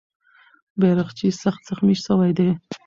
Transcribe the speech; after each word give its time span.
بیرغچی 0.79 1.27
سخت 1.43 1.61
زخمي 1.69 1.95
سوی 2.05 2.31
دی. 2.37 2.49